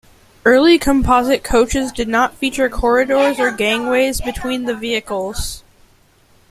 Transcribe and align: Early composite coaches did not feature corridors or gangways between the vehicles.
Early 0.45 0.79
composite 0.79 1.43
coaches 1.43 1.91
did 1.91 2.07
not 2.07 2.33
feature 2.33 2.69
corridors 2.69 3.39
or 3.39 3.51
gangways 3.51 4.19
between 4.19 4.63
the 4.65 4.73
vehicles. 4.75 5.63